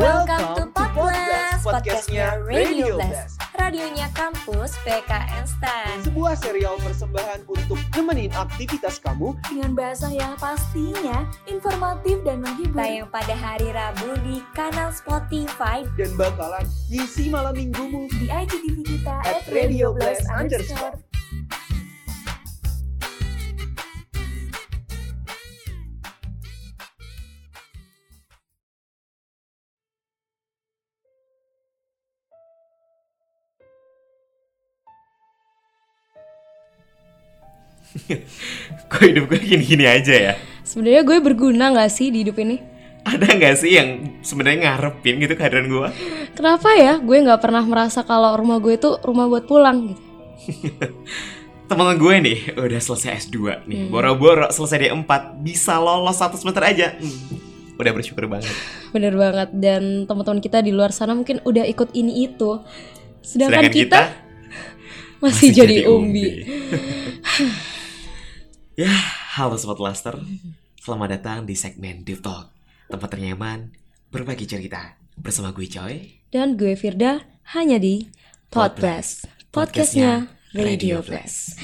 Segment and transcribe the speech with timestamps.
[0.00, 6.00] Welcome to Podcast, podcastnya Radio Blast, radionya kampus PKN Stan.
[6.00, 12.80] Sebuah serial persembahan untuk nemenin aktivitas kamu Dengan bahasa yang pastinya informatif dan menghibur.
[12.80, 18.08] Tayang pada hari Rabu di kanal Spotify dan bakalan ngisi malam minggumu.
[18.16, 21.09] di IGTV kita At Radio Blast underscore.
[39.00, 40.34] Kok hidup gue gini-gini aja ya?
[40.60, 42.60] Sebenarnya gue berguna nggak sih di hidup ini?
[43.00, 45.88] Ada nggak sih yang sebenarnya ngarepin gitu kehadiran gue?
[46.36, 50.02] Kenapa ya gue nggak pernah merasa kalau rumah gue itu rumah buat pulang gitu?
[51.72, 56.92] Teman gue nih udah selesai S2 nih, boro-boro selesai D4 bisa lolos satu semester aja.
[57.00, 57.40] Hmm,
[57.80, 58.52] Udah bersyukur banget.
[58.94, 62.60] Bener banget dan teman-teman kita di luar sana mungkin udah ikut ini itu.
[63.24, 64.00] Sedangkan, Sedangkan kita,
[65.24, 66.44] masih, jadi, umbi.
[68.80, 68.96] Ya,
[69.36, 70.16] halo Sobat Laster.
[70.80, 72.48] Selamat datang di segmen Deep Talk.
[72.88, 73.76] Tempat ternyaman
[74.08, 76.24] berbagi cerita bersama gue Coy.
[76.32, 77.20] Dan gue Firda
[77.52, 78.08] hanya di
[78.48, 79.28] Podblast.
[79.52, 81.60] Podblast, podcastnya Radio Blast.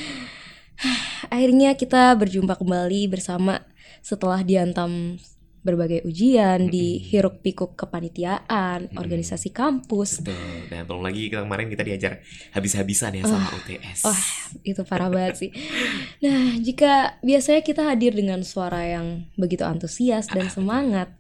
[1.33, 3.65] Akhirnya kita berjumpa kembali bersama
[4.05, 5.17] setelah diantam
[5.67, 10.71] berbagai ujian di hiruk pikuk kepanitiaan, organisasi kampus, Betul.
[10.71, 12.23] Dan belum lagi kemarin kita diajar
[12.55, 14.07] habis-habisan ya sama UTS.
[14.07, 14.23] Wah,
[14.63, 15.51] itu parah banget sih.
[16.23, 21.11] Nah, jika biasanya kita hadir dengan suara yang begitu antusias dan semangat,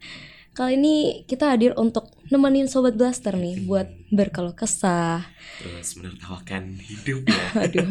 [0.54, 5.26] kali ini kita hadir untuk nemenin sobat blaster nih buat berkeluh kesah.
[5.58, 7.66] Terus menertawakan hidup ya.
[7.66, 7.88] Aduh.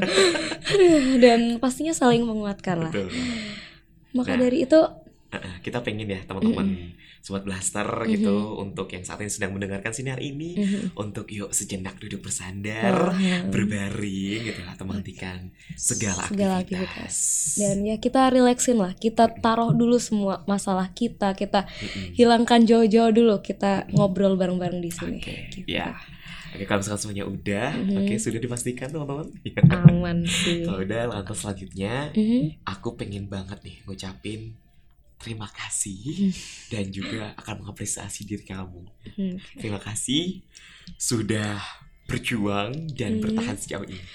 [1.19, 2.91] Dan pastinya saling menguatkan lah.
[2.95, 3.11] Betul.
[4.15, 4.47] Maka Nah.
[4.47, 4.79] dari itu,
[5.65, 6.67] kita pengen ya teman-teman
[7.19, 10.61] sobat blaster gitu untuk yang saat ini sedang mendengarkan sinar ini
[10.93, 13.49] untuk yuk sejenak duduk bersandar Mhm.
[13.49, 17.15] berbaring gitu atau menghentikan segala, Segala aktivitas.
[17.57, 22.13] dan ya kita relaksin lah, kita taruh dulu semua masalah kita, kita Mm-mm.
[22.13, 25.17] hilangkan jauh-jauh dulu, kita ngobrol bareng-bareng di sini.
[25.17, 25.65] Oke, Gitu.
[25.65, 25.97] ya.
[26.55, 27.97] Oke, kalau misalkan semuanya udah, Mhm.
[27.99, 29.27] oke sudah dipastikan teman-teman.
[29.67, 30.63] Aman sih.
[30.67, 32.63] Kalau udah, lantas selanjutnya Mhm.
[32.63, 34.55] aku pengen banget nih ngucapin
[35.25, 35.57] terima Hmm.
[35.57, 36.29] kasih
[36.69, 38.85] dan juga akan mengapresiasi diri kamu.
[39.17, 39.57] Mhm.
[39.57, 40.45] Terima kasih
[40.95, 41.57] sudah
[42.05, 43.21] berjuang dan Hmm.
[43.25, 44.05] bertahan sejauh ini.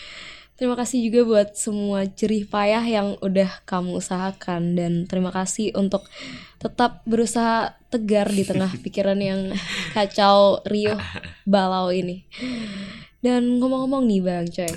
[0.54, 6.04] Terima kasih juga buat semua jerih payah yang udah kamu usahakan dan terima kasih untuk
[6.60, 9.56] tetap berusaha tegar di tengah pikiran yang
[9.96, 11.00] kacau, riuh,
[11.48, 12.28] balau ini.
[13.20, 14.72] Dan ngomong-ngomong nih Bang Coy,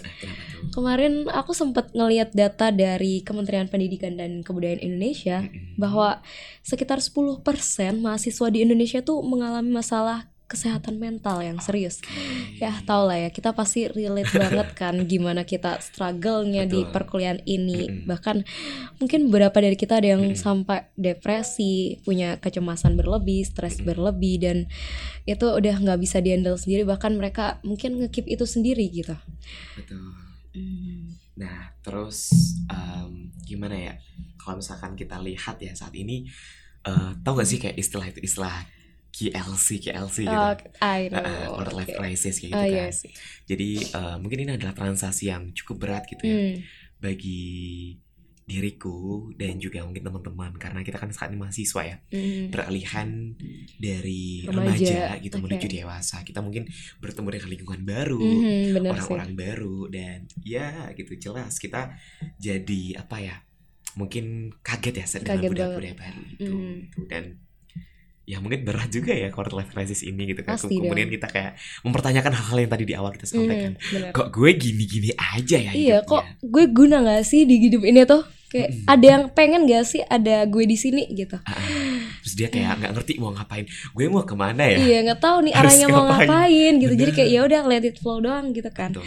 [0.76, 5.48] kemarin aku sempat ngeliat data dari Kementerian Pendidikan dan Kebudayaan Indonesia
[5.80, 6.20] bahwa
[6.60, 7.40] sekitar 10%
[8.04, 11.98] mahasiswa di Indonesia tuh mengalami masalah kesehatan mental yang serius.
[12.62, 17.90] Ya tau lah ya, kita pasti relate banget kan gimana kita struggle-nya di perkuliahan ini.
[17.90, 18.06] Mm-mm.
[18.06, 18.38] Bahkan
[19.02, 20.38] mungkin beberapa dari kita ada yang Mm-mm.
[20.38, 23.90] sampai depresi, punya kecemasan berlebih, stres Mm-mm.
[23.90, 24.58] berlebih dan
[25.26, 26.86] itu udah nggak bisa dihandle sendiri.
[26.86, 29.18] Bahkan mereka mungkin ngekip itu sendiri gitu.
[29.74, 30.14] Betul.
[31.34, 32.30] Nah, terus
[32.70, 33.94] em, gimana ya?
[34.38, 36.30] Kalau misalkan kita lihat ya saat ini,
[36.84, 38.54] eh tahu gak sih kayak istilah itu istilah
[39.14, 40.34] KLC, KLC gitu.
[40.34, 41.22] Oh, I know.
[41.22, 42.00] Uh, quarter life Oke.
[42.02, 42.74] crisis kayak gitu Oh kan.
[42.74, 43.12] iya sih.
[43.46, 46.56] Jadi eh, mungkin ini adalah transaksi yang cukup berat gitu ya Hmm.
[46.98, 47.42] bagi
[48.44, 52.52] diriku dan juga mungkin teman-teman karena kita kan saat ini mahasiswa ya Hmm.
[52.52, 53.08] peralihan
[53.78, 55.44] dari Remaja, remaja, gitu oke.
[55.48, 56.68] menuju dewasa kita mungkin
[57.00, 58.92] bertemu dengan lingkungan baru Mhm, bener sih.
[58.92, 61.96] orang-orang baru dan ya gitu jelas kita
[62.36, 63.36] jadi apa ya
[63.96, 66.56] mungkin kaget ya dengan budaya-budaya baru itu gitu.
[67.08, 67.24] dan
[68.24, 71.54] ya mungkin berat juga ya quarter life crisis ini gitu kan Pasti kemudian kita kayak
[71.82, 74.12] mempertanyakan hal-hal yang tadi di awal kita sampaikan bener.
[74.12, 76.08] kok gue gini-gini aja ya Iya, hidupnya?
[76.08, 78.24] kok gue guna gak sih di hidup ini tuh?
[78.48, 78.86] Kayak Mm-mm.
[78.88, 81.36] ada yang pengen gak sih ada gue di sini gitu?
[81.44, 81.60] Ah.
[82.18, 85.38] terus dia kayak nggak ngerti mau ngapain gue mau ke mana ya Iya, nggak tahu
[85.42, 86.74] nih arahnya mau ngapain.
[86.78, 86.94] gitu.
[86.96, 88.90] Jadi kayak ya udah let it flow doang gitu kan.
[88.90, 89.04] Betul.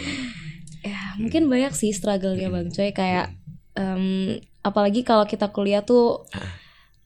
[0.83, 3.33] Ya, mungkin banyak sih struggle-nya Bang Coy kayak
[3.73, 4.37] Hmm.
[4.37, 6.45] em, apalagi kalau kita kuliah tuh Ah.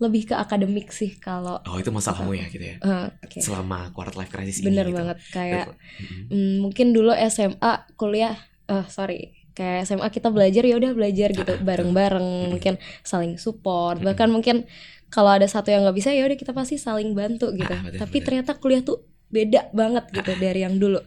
[0.01, 3.37] Lebih ke akademik sih kalau oh itu masalah kamu ya gitu ya eh, oke.
[3.37, 4.97] selama quarter life crisis Bener ini gitu.
[4.97, 5.65] banget kayak
[6.01, 6.21] Mhm.
[6.27, 8.33] mm, mungkin dulu SMA kuliah
[8.65, 9.19] eh sorry
[9.51, 14.65] kayak SMA kita belajar ya udah belajar gitu Ah, bareng-bareng mungkin saling support bahkan mungkin
[15.11, 17.99] kalau ada satu yang nggak bisa ya udah kita pasti saling bantu gitu Ah, betul,
[17.99, 18.25] tapi betul.
[18.25, 20.99] ternyata kuliah tuh beda banget gitu dari yang dulu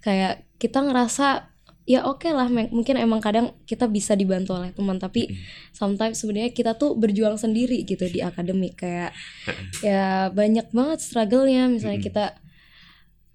[0.00, 1.55] kayak kita ngerasa
[1.86, 2.50] ya oke lah.
[2.50, 5.30] Me- mungkin emang kadang kita bisa dibantu oleh teman tapi
[5.72, 8.76] sometimes sebenarnya kita tuh berjuang sendiri gitu di akademik.
[8.82, 9.14] Kayak
[9.80, 11.70] ya banyak banget struggle-nya.
[11.70, 12.24] Misalnya kita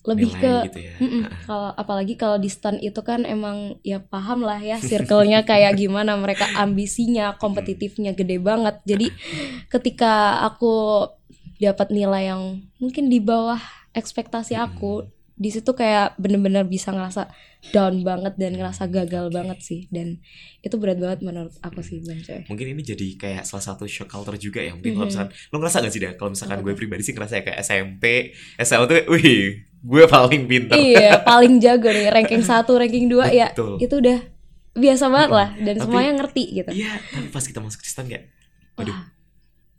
[0.01, 0.93] lebih nilai ke gitu ya.
[0.97, 5.77] Ah, kalau apalagi kalau di stan itu kan emang ya paham lah ya circle-nya kayak
[5.77, 6.17] gimana.
[6.17, 8.81] Mereka ambisinya kompetitifnya gede banget.
[8.83, 9.13] Jadi
[9.69, 11.05] ketika aku
[11.61, 13.61] dapat nilai yang mungkin di bawah
[13.93, 15.05] ekspektasi aku
[15.41, 17.33] di situ kayak bener-bener bisa ngerasa
[17.67, 19.89] down banget dan ngerasa gagal banget sih.
[19.89, 20.21] Dan
[20.59, 22.45] itu berat banget menurut aku sih bang coy.
[22.45, 24.71] Mungkin ini jadi kayak salah satu shock culture juga ya.
[24.71, 25.11] Mungkin kalau Mhm.
[25.11, 28.03] misalkan lo ngerasa gak sih dah kalau misalkan gue pribadi sih ngerasa kayak SMP
[28.55, 29.41] SMA tuh wih
[29.81, 30.75] gue paling pinter.
[30.75, 32.07] Iya paling jago nih.
[32.07, 33.47] Ranking 1 ranking 2 ya
[33.79, 34.19] itu udah
[34.73, 35.49] biasa banget lah.
[35.55, 36.69] Dan Tapi- semuanya ngerti gitu.
[36.71, 38.29] iya tapi pas kita masuk di stan kayak
[38.73, 39.09] waduh Wah.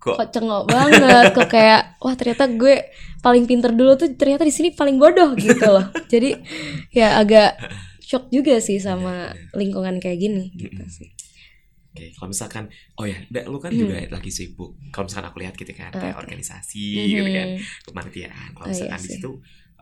[0.02, 2.74] Kok kok cengok banget kok kayak wah ternyata gue
[3.22, 6.42] paling pinter dulu tuh ternyata di sini paling bodoh gitu loh jadi
[6.90, 7.50] ya agak
[8.02, 11.10] shock juga sih sama lingkungan kayak gini gitu sih
[11.92, 12.64] Oke, kalau misalkan,
[12.96, 13.20] oh ya,
[13.52, 13.76] lu kan Hmm.
[13.76, 14.80] juga lagi sibuk.
[14.88, 16.24] Kalau misalkan aku lihat gitu kan, kayak Oke.
[16.24, 16.80] organisasi
[17.12, 17.52] gitu kan,
[17.84, 18.56] kepanitiaan.
[18.56, 19.16] Kalau Oh, iya misalkan di sih.
[19.20, 19.30] situ,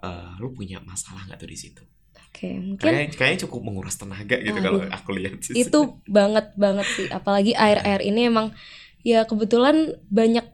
[0.02, 1.82] eh, lu punya masalah nggak tuh di situ?
[2.30, 4.62] oke mungkin Kayaknya, kayaknya cukup menguras tenaga gitu Aduh.
[4.64, 5.54] kalau aku lihat sih.
[5.54, 5.78] itu
[6.08, 8.48] banget banget sih apalagi air-air ini emang
[9.06, 10.44] ya kebetulan banyak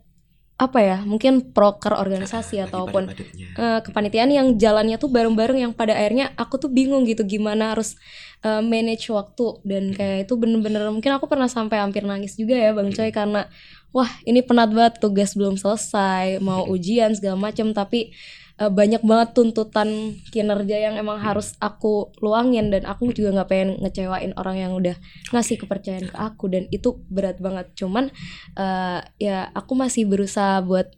[0.57, 3.13] apa ya mungkin proker organisasi Lagi ataupun
[3.61, 7.93] eh, kepanitiaan yang jalannya tuh bareng-bareng yang pada akhirnya aku tuh bingung gitu gimana harus
[8.41, 9.61] eh, manage waktu.
[9.69, 13.53] Dan kayak itu bener-bener mungkin aku pernah sampai hampir nangis juga ya bang Coy karena
[13.93, 18.17] wah ini penat banget tugas belum selesai mau ujian segala macam tapi
[18.61, 23.71] eh, banyak banget tuntutan kinerja yang emang harus aku luangin dan aku juga nggak pengen
[23.83, 24.97] ngecewain orang yang udah
[25.33, 27.73] ngasih kepercayaan ke aku dan itu berat banget.
[27.77, 28.13] Cuman
[28.57, 30.93] eh, ya aku masih berusaha buat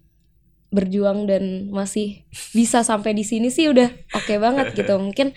[0.68, 4.94] berjuang dan masih bisa sampai di sini sih udah oke banget gitu.
[5.06, 5.32] Mungkin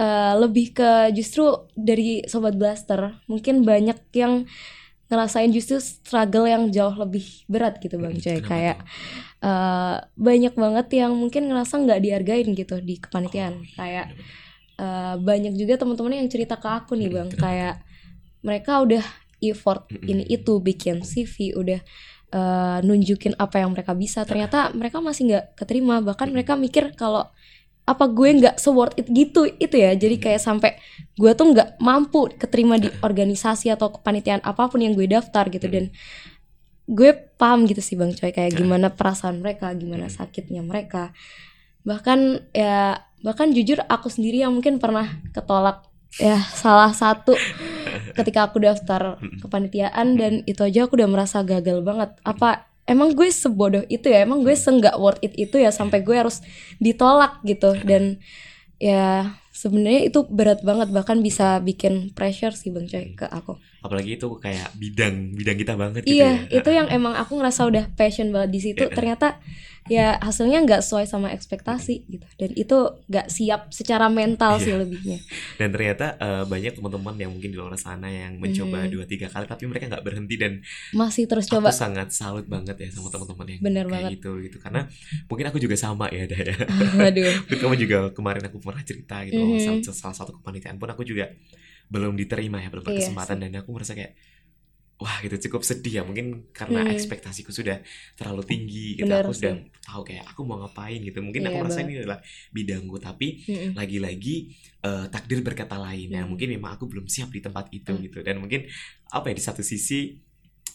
[0.00, 4.48] eh, lebih ke justru dari sobat blaster mungkin banyak yang
[5.12, 8.40] ngerasain justru struggle yang jauh lebih berat gitu bang Coy.
[8.40, 8.76] Kenapa kayak
[9.44, 13.60] eh, banyak banget yang mungkin ngerasa nggak dihargain gitu di kepanitiaan.
[13.60, 14.80] Oh, kayak bener-bener.
[14.80, 17.28] eh, banyak juga teman-teman yang cerita ke aku nih bang.
[17.28, 17.44] Kenapa?
[17.44, 17.74] kayak
[18.40, 19.04] mereka udah
[19.44, 21.80] effort ini itu bikin CV udah
[22.32, 24.24] eh, nunjukin apa yang mereka bisa.
[24.24, 26.00] Ternyata mereka masih nggak keterima.
[26.00, 27.28] Bahkan mereka mikir kalau
[27.92, 29.92] apa gue nggak se-worth it gitu itu ya.
[29.92, 30.80] Jadi kayak sampai
[31.14, 35.68] gue tuh nggak mampu keterima di organisasi atau kepanitiaan apa pun yang gue daftar gitu.
[35.68, 35.92] Dan
[36.88, 41.12] gue paham gitu sih bang coy kayak gimana perasaan mereka gimana sakitnya mereka.
[41.84, 45.86] Bahkan ya bahkan jujur aku sendiri yang mungkin pernah ketolak
[46.18, 47.38] ya salah satu
[48.12, 52.18] ketika aku daftar kepanitiaan dan itu aja aku udah merasa gagal banget.
[52.26, 56.16] Apa emang gue sebodoh itu ya emang gue senggak worth it itu ya sampai gue
[56.16, 56.42] harus
[56.82, 57.74] ditolak gitu.
[57.82, 58.18] Dan
[58.82, 64.14] ya sebenarnya itu berat banget bahkan bisa bikin pressure sih bang coy ke aku Apalagi
[64.14, 66.58] itu kayak bidang bidang kita banget gitu iya ya.
[66.58, 68.94] itu yang emang aku ngerasa udah passion banget di situ Iya.
[68.94, 69.28] ternyata
[69.84, 74.78] ya hasilnya nggak sesuai sama ekspektasi gitu dan itu nggak siap secara mental sih Iya.
[74.78, 75.18] lebihnya
[75.58, 79.42] Dan ternyata eh, banyak teman-teman yang mungkin di luar sana yang mencoba dua tiga kali
[79.44, 80.62] tapi mereka nggak berhenti dan
[80.94, 84.10] masih terus aku coba sangat salut banget ya sama teman-teman yang Bener kayak banget.
[84.16, 84.86] gitu gitu karena
[85.26, 86.54] mungkin aku juga sama ya Dah ya.
[87.10, 89.82] aduh kamu juga kemarin aku pernah cerita gitu Mhm.
[89.82, 91.26] salah, salah satu kepanitiaan pun aku juga
[91.92, 94.12] belum diterima ya belum Iya berkesempatan dan aku merasa kayak
[95.02, 96.92] wah gitu cukup sedih ya mungkin karena Hmm.
[96.94, 97.82] ekspektasiku sudah
[98.14, 99.66] terlalu tinggi gitu Bener aku sudah sih.
[99.82, 101.90] tahu kayak aku mau ngapain gitu mungkin aku Iya merasa banget.
[101.90, 102.18] ini adalah
[102.54, 103.70] bidangku tapi Mm-mm.
[103.74, 104.36] lagi-lagi
[104.86, 106.30] eh, takdir berkata lain ya Hmm.
[106.30, 108.02] mungkin memang aku belum siap di tempat itu Hmm.
[108.06, 108.60] gitu dan mungkin
[109.10, 110.22] apa ya di satu sisi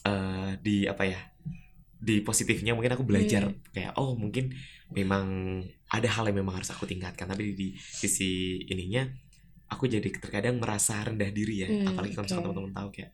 [0.04, 1.20] eh, di apa ya
[1.98, 3.58] di positifnya mungkin aku belajar Hmm.
[3.74, 4.54] kayak oh mungkin
[4.94, 5.26] memang
[5.90, 9.08] ada hal yang memang harus aku tingkatkan tapi di sisi ininya
[9.68, 12.48] aku jadi terkadang merasa rendah diri ya Hmm, apalagi kalau misalkan oke.
[12.50, 13.10] teman-teman tahu kayak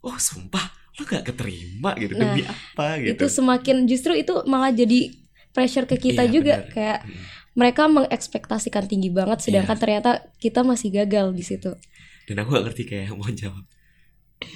[0.00, 0.64] oh sumpah
[0.94, 5.10] lo gak keterima gitu Nah, demi apa gitu itu semakin justru itu malah jadi
[5.50, 6.70] pressure ke kita Iya, juga benar.
[6.70, 7.22] kayak Mm.
[7.54, 9.44] mereka mengekspektasikan tinggi banget Iya.
[9.44, 11.70] sedangkan ternyata kita masih gagal di situ
[12.24, 13.64] dan aku gak ngerti kayak mau jawab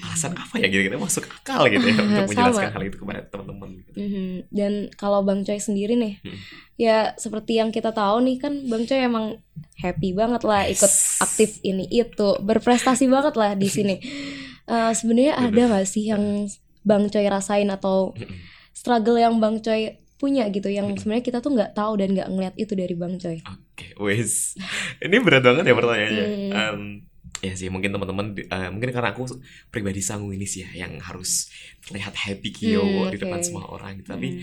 [0.00, 2.50] alasan apa ya gitu kita masuk akal gitu ya untuk Sama.
[2.52, 3.90] menjelaskan hal itu kepada teman-teman gitu.
[3.96, 4.26] Mhm.
[4.48, 6.38] Dan kalau Bang Coy sendiri nih, Hmm.
[6.74, 9.40] ya seperti yang kita tahu nih kan Bang Coy emang
[9.76, 13.96] happy banget lah ikut aktif ini itu, berprestasi banget lah di sini.
[14.68, 16.44] Eh, Sebenarnya ada nggak sih yang
[16.84, 18.12] Bang Coy rasain atau
[18.70, 22.52] struggle yang Bang Coy punya gitu, yang sebenarnya kita tuh nggak tahu dan nggak ngeliat
[22.52, 23.40] itu dari Bang Coy.
[23.48, 24.60] Oke, wes.
[25.00, 26.24] Ini berat banget ya pertanyaannya.
[26.26, 26.50] Hmm.
[26.52, 26.80] Em,
[27.40, 29.24] ya sih, mungkin teman-teman, eh, mungkin karena aku
[29.68, 31.48] pribadi sanguinis ya, yang harus
[31.82, 33.98] terlihat happy kio Hmm, di depan semua orang.
[33.98, 34.10] gitu.
[34.10, 34.42] Tapi Hmm.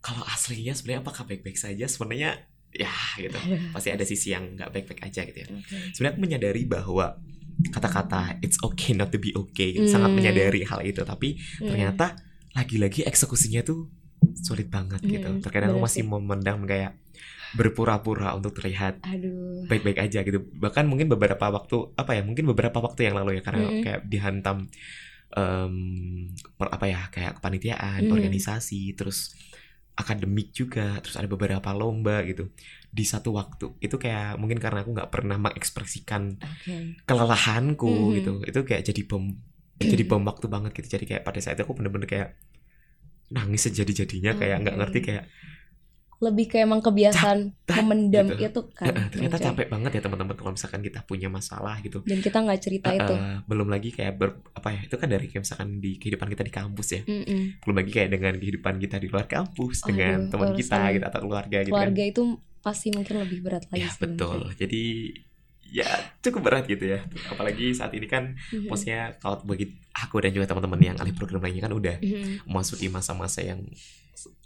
[0.00, 1.86] kalau aslinya sebenarnya apakah baik-baik saja?
[1.86, 2.42] Sebenarnya
[2.72, 3.36] ya gitu.
[3.74, 5.48] Pasti ada sisi yang nggak baik-baik aja gitu ya.
[5.48, 5.76] Oke.
[5.92, 7.06] Sebenarnya aku menyadari bahwa
[7.70, 9.86] kata-kata it's okay not to be okay Hmm.
[9.86, 11.00] sangat menyadari hal itu.
[11.02, 11.68] Tapi Hmm.
[11.68, 12.16] ternyata
[12.52, 13.88] lagi-lagi eksekusinya tuh
[14.42, 16.08] sulit banget gitu Mm-mm, terkadang aku masih sih.
[16.08, 16.98] memendam kayak
[17.52, 19.68] berpura-pura untuk terlihat aduh.
[19.68, 20.40] baik-baik aja gitu.
[20.56, 23.82] Bahkan mungkin beberapa waktu apa ya mungkin beberapa waktu yang lalu ya karena Mm-mm.
[23.84, 24.56] kayak dihantam
[25.32, 25.74] em,
[26.56, 28.12] per- apa ya kayak kepanitiaan Mm.
[28.12, 29.32] organisasi terus
[29.92, 32.48] akademik juga terus ada beberapa lomba gitu.
[32.92, 36.76] Di satu waktu itu kayak mungkin karena aku nggak pernah mengekspresikan oke.
[37.04, 38.12] kelelahanku Mhm.
[38.20, 38.32] gitu.
[38.48, 39.24] Itu kayak jadi bom
[39.82, 40.96] jadi bom waktu banget gitu.
[40.96, 42.28] Jadi kayak pada saat itu aku bener-bener kayak
[43.32, 45.24] nangis sejadi-jadinya kayak nggak ngerti kayak
[46.22, 48.46] lebih kayak emang kebiasaan Capek memendam gitu.
[48.46, 49.44] itu kan "Eh, ternyata Coy.
[49.44, 53.14] capek banget ya teman-teman kalau misalkan kita punya masalah gitu dan kita nggak cerita itu
[53.14, 56.42] Eh, belum lagi kayak ber, apa ya itu kan dari kayak misalkan di kehidupan kita
[56.42, 57.42] di kampus ya Mm-mm.
[57.60, 61.20] belum lagi kayak dengan kehidupan kita di luar kampus dengan Aduh, teman kita gitu atau
[61.20, 62.22] keluarga gitu keluarga kan itu
[62.60, 64.54] pasti mungkin lebih berat lagi ya betul Coy.
[64.56, 64.82] jadi
[65.64, 65.88] ya
[66.20, 68.68] cukup berat gitu ya apalagi saat ini kan Mhm.
[68.68, 72.44] maksudnya kalau bagi aku dan juga teman-teman yang ahli program lainnya kan udah Mhm.
[72.44, 73.64] memasuki masa-masa yang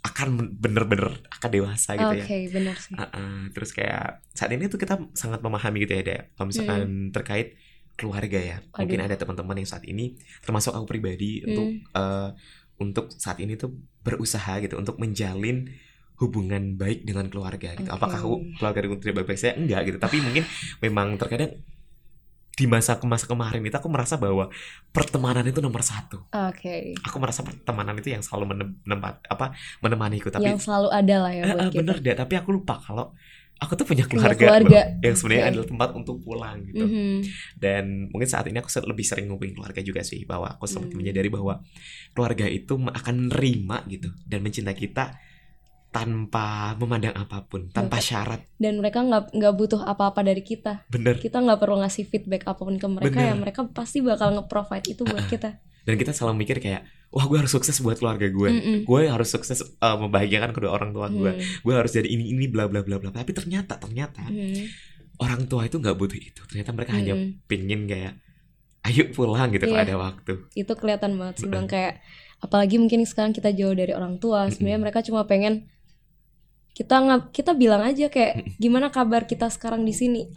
[0.05, 2.93] akan bener-bener akan dewasa gitu Oke, ya benar sih.
[2.95, 7.11] Uh, uh, terus kayak saat ini tuh kita sangat memahami gitu ya Dea kalau misalkan
[7.11, 7.57] terkait
[7.97, 9.07] keluarga ya mungkin Aduh.
[9.09, 11.81] ada teman-teman yang saat ini termasuk aku pribadi untuk Hmm.
[11.97, 12.29] uh,
[12.77, 13.73] untuk saat ini tuh
[14.05, 15.65] berusaha gitu untuk menjalin
[16.17, 17.89] hubungan baik dengan keluarga gitu.
[17.89, 17.97] Oke.
[17.97, 20.43] Apakah aku keluarga aku tidak baik-baik saya enggak gitu, tapi mungkin
[20.81, 21.61] memang terkadang
[22.57, 24.49] di masa ke masa kemarin itu aku merasa bahwa
[24.89, 26.25] pertemanan itu nomor satu.
[26.33, 26.97] Oke.
[27.05, 31.31] Aku merasa pertemanan itu yang selalu menem, menempat apa menemaniku, tapi Yang selalu ada lah
[31.31, 31.77] ya buat eh, kita.
[31.77, 33.13] bener deh, tapi aku lupa kalau
[33.57, 34.81] aku tuh punya Punya keluarga, keluarga.
[34.89, 35.51] loh, yang sebenarnya Oke.
[35.53, 36.85] adalah tempat untuk pulang gitu.
[36.85, 37.17] Mhm.
[37.53, 40.97] Dan mungkin saat ini aku lebih sering ngubungin keluarga juga sih bahwa aku semakin Hmm.
[40.97, 41.61] menyadari bahwa
[42.11, 45.13] keluarga itu akan menerima gitu dan mencintai kita
[45.97, 48.45] tanpa memandang apa pun, tanpa syarat.
[48.55, 50.85] Dan mereka nggak nggak butuh apa-apa dari kita.
[50.87, 51.17] Bener.
[51.17, 53.29] Kita nggak perlu ngasih feedback apa pun ke mereka Bener.
[53.29, 55.57] ya mereka pasti bakal nge-provide itu buat kita.
[55.87, 58.49] Dan kita selalu mikir kayak, wah gue harus sukses buat keluarga gue.
[58.51, 58.77] Mm-mm.
[58.83, 61.31] Gue harus sukses uh, membahagiakan kedua orang tua gue.
[61.31, 61.43] Hmm.
[61.63, 63.09] Gue harus jadi ini ini bla bla bla bla.
[63.09, 64.67] Tapi ternyata ternyata Hmm.
[65.17, 66.41] orang tua itu nggak butuh itu.
[66.45, 67.47] Ternyata mereka hanya Mm-mm.
[67.47, 68.19] pingin kayak
[68.85, 69.87] ayo pulang gitu kalau Iya.
[69.87, 70.33] ada waktu.
[70.55, 71.99] itu kelihatan banget sih bang kayak
[72.39, 75.67] apalagi mungkin sekarang kita jauh dari orang tua sebenarnya mereka cuma pengen
[76.77, 80.29] kita nggak kita bilang aja kayak gimana kabar kita sekarang di sini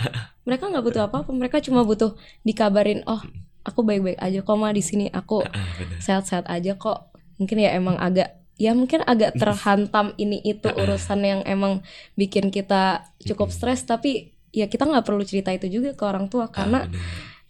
[0.43, 3.21] mereka nggak butuh apa-apa mereka cuma butuh dikabarin oh
[3.61, 5.69] aku baik-baik aja kok mah di sini aku Ah,
[5.99, 11.41] sehat-sehat aja kok mungkin ya emang agak ya mungkin agak terhantam ini itu urusan yang
[11.45, 13.57] emang bikin kita cukup Mm-mm.
[13.61, 16.81] stres tapi ya kita nggak perlu cerita itu juga ke orang tua Ah, karena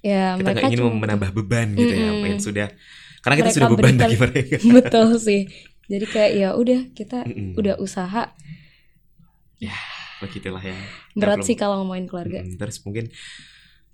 [0.01, 2.27] ya kita mereka ingin cuma menambah beban gitu ya Mm-mm.
[2.27, 2.69] yang sudah
[3.21, 4.57] karena kita sudah beban berikan- bagi mereka.
[4.67, 5.43] betul sih
[5.87, 7.55] jadi kayak ya udah kita Mm-mm.
[7.55, 8.35] udah usaha
[10.21, 10.77] begitulah ya.
[11.13, 13.09] berat belum- sih kalau ngomongin keluarga Mm, terus mungkin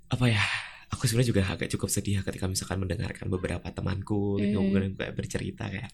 [0.07, 0.43] apa ya?
[0.89, 4.65] Aku sebenarnya juga agak cukup sedih ketika misalkan mendengarkan beberapa temanku gitu Mm.
[4.65, 5.91] mungkin kayak bercerita kayak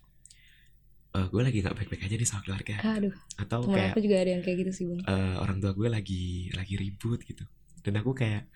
[1.13, 4.31] "Eh, gue lagi nggak baik-baik aja nih sama keluarga aduh atau kayak aku juga ada
[4.31, 7.45] yang kayak gitu sih bang eh, orang tua gue lagi lagi ribut gitu
[7.81, 8.49] dan aku kayak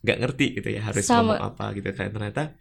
[0.00, 1.32] nggak ngerti gitu ya harus Sama.
[1.32, 2.52] ngomong apa gitu kan ternyata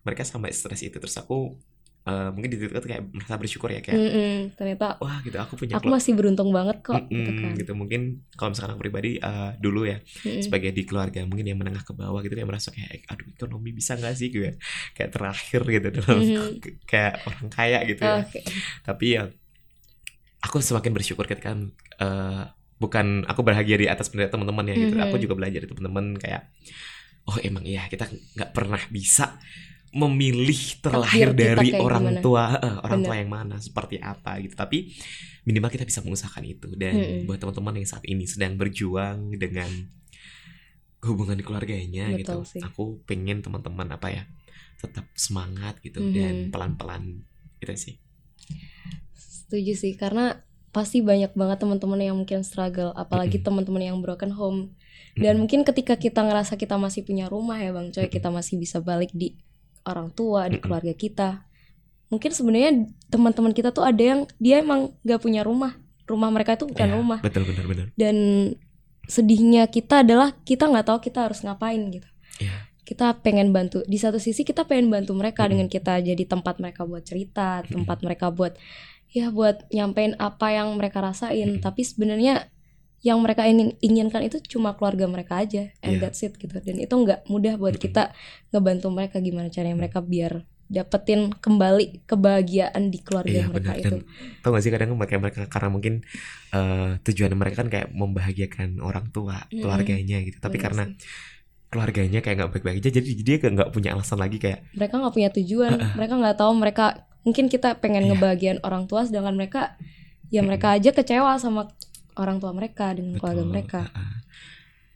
[0.00, 1.60] mereka sampai stres itu terus aku
[2.06, 5.54] eh, mungkin di titik itu kayak merasa bersyukur ya kayak Mm-mm, ternyata wah gitu aku
[5.60, 8.00] punya aku masih beruntung banget kok Mm-mm, gitu kan gitu mungkin
[8.38, 10.40] kalau misalkan aku pribadi eh, dulu ya Mm-mm.
[10.44, 13.92] sebagai di keluarga mungkin yang menengah ke bawah gitu kayak merasa kayak aduh ekonomi bisa
[13.98, 14.50] nggak sih gue
[14.96, 16.60] kayak terakhir gitu dalam Mhm.
[16.90, 18.40] kayak orang kaya gitu ya Oke.
[18.86, 19.22] tapi ya
[20.38, 21.54] aku semakin bersyukur ketika
[21.98, 22.42] eh,
[22.78, 25.02] bukan aku bahagia di atas penderitaan teman-teman ya gitu Mhm.
[25.02, 26.42] aku juga belajar dari teman-teman kayak
[27.28, 29.36] oh emang iya kita nggak pernah bisa
[29.90, 32.20] memilih terlahir dari orang gimana.
[32.20, 33.22] tua eh, orang tua Bener.
[33.24, 34.92] yang mana seperti apa gitu tapi
[35.44, 37.24] minimal kita bisa mengusahakan itu dan Mm-mm.
[37.24, 39.68] buat teman-teman yang saat ini sedang berjuang dengan
[41.00, 42.60] hubungan keluarganya gitu Betul sih.
[42.60, 44.22] aku pengen teman-teman apa ya
[44.78, 46.12] tetap semangat gitu Mhm.
[46.12, 47.24] dan pelan-pelan
[47.58, 47.94] gitu sih
[49.16, 53.46] setuju sih karena pasti banyak banget teman-teman yang mungkin struggle apalagi Mm-mm.
[53.46, 54.76] teman-teman yang broken home
[55.16, 58.78] dan mungkin ketika kita ngerasa kita masih punya rumah ya bang coy kita masih bisa
[58.78, 59.34] balik di
[59.88, 61.42] orang tua di keluarga kita.
[62.08, 62.72] Mungkin sebenarnya
[63.08, 65.76] teman-teman kita tuh ada yang dia emang gak punya rumah.
[66.04, 67.18] Rumah mereka itu bukan Ya, rumah.
[67.20, 68.16] betul benar benar dan
[69.04, 72.08] sedihnya kita adalah kita nggak tahu kita harus ngapain gitu.
[72.38, 72.68] Iya.
[72.84, 75.52] kita pengen bantu di satu sisi kita pengen bantu mereka Mm-mm.
[75.52, 78.56] dengan kita jadi tempat mereka buat cerita tempat mereka buat
[79.12, 81.60] ya buat nyampein apa yang mereka rasain.
[81.60, 81.60] Mm-mm.
[81.60, 82.48] tapi sebenarnya
[83.00, 86.00] yang mereka ingin inginkan itu cuma keluarga mereka aja and Iya.
[86.02, 87.84] that's it gitu dan itu nggak mudah buat Mm-mm.
[87.84, 88.10] kita
[88.50, 93.96] ngebantu mereka gimana caranya mereka biar dapetin kembali kebahagiaan di keluarga Iya mereka benar itu
[93.96, 94.04] dan
[94.42, 95.94] tau gak sih kadang mereka mereka karena mungkin
[96.50, 99.62] eh, tujuan mereka kan kayak membahagiakan orang tua Mm-mm.
[99.62, 100.96] keluarganya gitu tapi Bener karena sih.
[101.68, 105.28] keluarganya kayak nggak baik-baik aja jadi dia nggak punya alasan lagi kayak mereka nggak punya
[105.30, 106.84] tujuan mereka nggak tahu mereka
[107.22, 108.08] mungkin kita pengen Iya.
[108.12, 109.76] ngebahagiain orang tua sedangkan mereka
[110.28, 110.48] ya Mm-mm.
[110.48, 111.68] mereka aja kecewa sama
[112.18, 113.80] orang tua mereka dengan keluarga Betul, mereka.
[113.86, 114.14] uh-uh.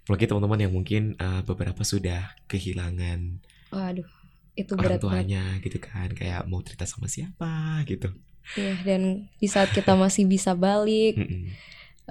[0.03, 3.39] Apalagi teman-teman yang mungkin uh, beberapa sudah kehilangan
[3.71, 4.05] waduh
[4.53, 5.05] itu orang berat banget.
[5.07, 8.11] tuanya gitu kan kayak mau cerita sama siapa gitu.
[8.53, 9.03] Iya, dan
[9.39, 11.15] di saat kita masih bisa balik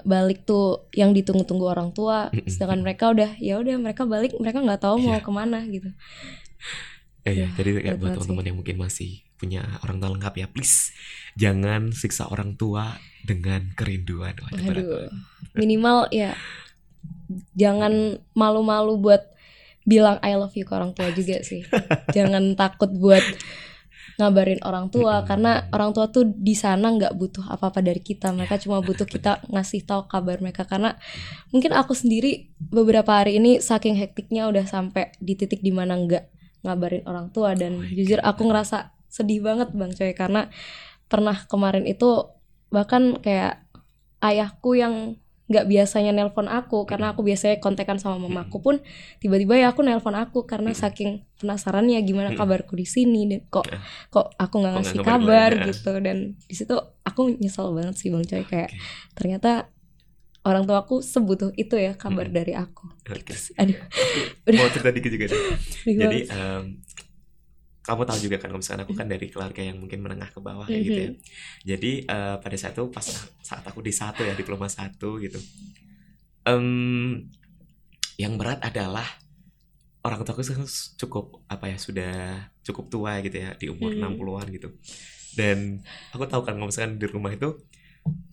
[0.02, 4.80] balik tuh yang ditunggu-tunggu orang tua sedangkan mereka udah ya udah mereka balik mereka nggak
[4.80, 5.22] tahu mau Iya.
[5.22, 5.92] ke mana gitu
[7.22, 10.48] Ya, ya, Ya, jadi kayak buat teman-teman yang mungkin masih punya orang tua lengkap ya,
[10.50, 10.94] please
[11.38, 14.34] jangan siksa orang tua dengan kerinduan.
[14.42, 15.12] Wah, berat aduh banget.
[15.54, 16.34] minimal ya
[17.54, 19.22] jangan malu-malu buat
[19.86, 21.66] bilang I love you ke orang tua juga sih.
[22.14, 23.24] Jangan takut buat
[24.20, 28.30] ngabarin orang tua karena orang tua tuh di sana nggak butuh apa-apa dari kita.
[28.30, 30.68] Mereka cuma butuh kita ngasih tahu kabar mereka.
[30.70, 30.94] Karena
[31.50, 36.41] mungkin aku sendiri beberapa hari ini saking hektiknya udah sampai di titik di mana nggak
[36.62, 40.48] ngabarin orang tua dan Oh jujur aku ngerasa sedih banget bang coy karena
[41.12, 42.32] pernah kemarin itu
[42.72, 43.68] bahkan kayak
[44.24, 45.20] ayahku yang
[45.52, 48.76] nggak biasanya nelpon aku karena aku biasanya kontekan sama mamaku pun
[49.20, 53.68] tiba-tiba ya aku nelpon aku karena saking penasarannya gimana kabarku di sini dan kok
[54.08, 55.68] kok aku nggak ngasih kabar ya?
[55.68, 55.92] gitu.
[56.00, 58.72] Dan di situ aku nyesel banget sih bang coy kayak
[59.12, 59.68] ternyata
[60.42, 62.34] orang tua aku sebutuh itu ya kabar Mm.
[62.34, 63.34] dari aku Oke.
[63.58, 63.78] aduh
[64.58, 65.42] Mau cerita dikit juga deh.
[66.02, 66.64] Jadi em,
[67.82, 70.66] kamu tahu juga kan kalau misalkan aku kan dari keluarga yang mungkin menengah ke bawah
[70.70, 71.12] kayak gitu ya.
[71.76, 73.06] Jadi eh, pada saat itu pas
[73.42, 75.42] saat aku di satu ya diploma satu gitu.
[76.46, 76.66] Em,
[78.18, 79.06] yang berat adalah
[80.02, 80.42] orang tua aku
[80.98, 82.14] cukup apa ya sudah
[82.66, 84.14] cukup tua gitu ya di umur Hmm.
[84.18, 84.70] 60-an gitu.
[85.38, 85.82] Dan
[86.14, 87.50] aku tahu kan kalau misalkan di rumah itu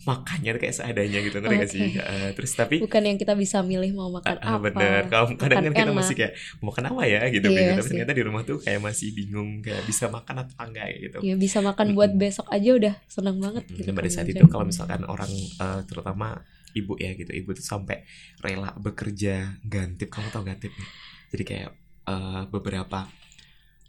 [0.08, 1.86] makannya tuh kayak seadanya gitu ngerti gak sih?
[2.00, 5.00] Eh, terus tapi bukan yang kita bisa milih mau makan Ah, apa bener.
[5.10, 5.96] Kalau kadang kan kita enak.
[5.98, 6.32] masih kayak
[6.62, 7.70] mau makan apa ya gitu, Iya gitu.
[7.76, 7.90] Tapi sih.
[7.90, 11.20] ternyata di rumah tuh kayak masih bingung kayak bisa makan atau enggak gitu.
[11.26, 12.20] ya bisa makan buat Mm-mm.
[12.22, 15.32] besok aja udah senang banget Mm, gitu Dan pada kan, saat itu kalau misalkan orang
[15.58, 16.40] eh, terutama
[16.76, 18.04] ibu ya gitu, ibu tuh sampai
[18.44, 20.08] rela bekerja gantip.
[20.14, 20.88] Kamu tau gantip nih?
[21.34, 21.70] Jadi kayak
[22.08, 22.98] eh, beberapa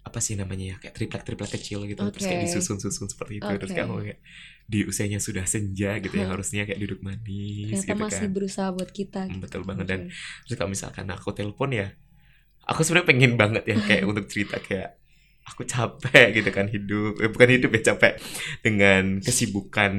[0.10, 2.46] apa sih namanya ya kayak triplek triplek kecil gitu terus kayak Oke.
[2.50, 3.78] disusun-susun seperti itu terus Oke.
[3.78, 4.20] kayak kamu kayak
[4.70, 8.70] di usianya sudah senja gitu ya harusnya kayak duduk manis ternyata gitu masih kan berusaha
[8.74, 9.86] buat kita Hmm, gitu betul banget.
[9.90, 10.02] Bang Dan.
[10.46, 11.88] Terus kalau misalkan aku telepon ya,
[12.66, 14.98] aku sebenarnya pengen banget ya kayak untuk cerita kayak
[15.50, 18.14] aku capek gitu kan hidup, eh, bukan hidup ya capek
[18.62, 19.94] dengan kesibukan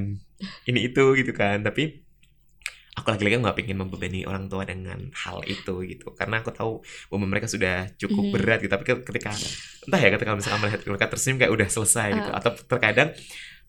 [0.71, 1.63] ini itu gitu kan.
[1.67, 2.07] Tapi
[3.01, 6.73] aku lagi-lagi nggak pengen membebani orang tua dengan hal itu gitu, karena aku tahu
[7.09, 8.33] bahwa mereka sudah cukup Mhm.
[8.37, 8.71] berat gitu.
[8.71, 9.31] Tapi ketika
[9.89, 12.39] entah ya ketika misalkan melihat mereka tersenyum kayak udah selesai gitu, Ah.
[12.39, 13.09] atau terkadang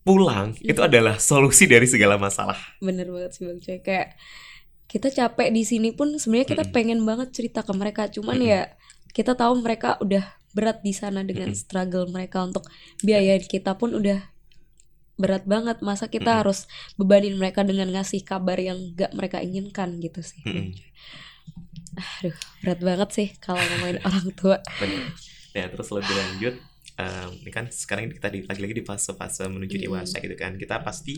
[0.02, 0.88] pulang itu Mhm.
[0.90, 2.58] adalah solusi dari segala masalah.
[2.82, 4.08] bener banget sih bang Coy kayak
[4.90, 6.76] kita capek di sini pun sebenarnya kita Mm-mm.
[6.76, 8.50] pengen banget cerita ke mereka cuman Mm-mm.
[8.50, 8.62] ya
[9.14, 11.62] kita tahu mereka udah berat di sana dengan Mm-mm.
[11.62, 12.66] struggle mereka untuk
[13.00, 14.31] biaya kita pun udah
[15.22, 16.42] berat banget masa kita Mm-mm.
[16.42, 16.60] harus
[17.00, 20.74] bebanin mereka dengan ngasih kabar yang gak mereka inginkan gitu sih Coy.
[22.00, 25.06] aduh berat banget sih kalau ngomongin orang tua Bener.
[25.56, 26.56] Nah terus lebih lanjut
[27.00, 29.84] em, ini kan sekarang kita di, lagi-lagi di fase-fase menuju Hmm.
[29.84, 31.14] dewasa gitu kan kita pasti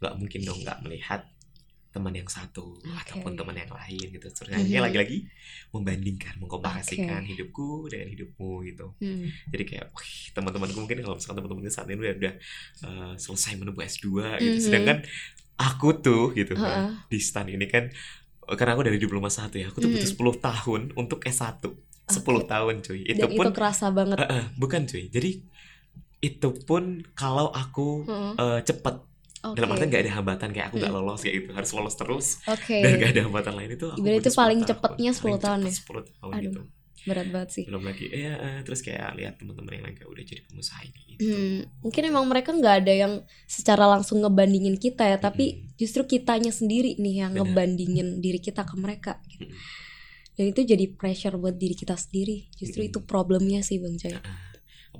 [0.00, 1.20] nggak mungkin dong nggak melihat
[1.90, 4.56] teman yang satu ataupun teman yang lain gitu terus Mhm.
[4.56, 5.18] akhirnya lagi-lagi
[5.70, 9.26] membandingkan mengkomparasikan hidupku dengan hidupmu gitu Hmm.
[9.50, 12.34] jadi kayak wih teman-temanku mungkin kalau misalkan teman-temanku saat ini udah, udah
[12.86, 14.06] eh, selesai menempuh S2
[14.38, 14.62] gitu Mhm.
[14.62, 14.98] sedangkan
[15.58, 17.10] aku tuh gitu kan Ha-ha.
[17.10, 17.90] di stan ini kan
[18.46, 20.14] karena aku dari diploma satu ya aku tuh butuh Mhm.
[20.14, 21.74] 10 tahun untuk S1
[22.06, 22.50] 10 Oke.
[22.50, 25.06] tahun cuy itu dan pun itu kerasa banget Eh, eh, bukan cuy.
[25.06, 25.30] Jadi
[26.20, 28.32] itu pun kalau aku Heeh.
[28.36, 28.96] eh, cepet
[29.42, 29.56] Oke.
[29.56, 30.98] dalam artian nggak ada hambatan kayak aku nggak Mm.
[31.00, 32.76] lolos kayak gitu harus lolos terus Oke.
[32.78, 34.70] dan nggak ada hambatan lain itu aku itu paling 10 tahun.
[34.70, 35.72] cepetnya 10 Paling tahun ya?
[35.72, 36.44] 10 tahun Aduh.
[36.44, 36.60] gitu
[37.00, 40.20] berat banget sih belum lagi ya eh, terus kayak lihat teman-teman yang lain kayak udah
[40.22, 41.20] jadi pengusaha ini gitu.
[41.22, 43.12] Hmm, mungkin emang mereka nggak ada yang
[43.46, 47.40] secara langsung ngebandingin kita ya, tapi justru kitanya sendiri nih yang Benar.
[47.46, 49.16] ngebandingin diri kita ke mereka.
[49.26, 49.44] gitu.
[49.44, 49.56] Mm.
[50.30, 52.48] Dan itu jadi pressure buat diri kita sendiri.
[52.54, 52.88] Justru Mm.
[52.88, 54.16] itu problemnya sih bang Coy.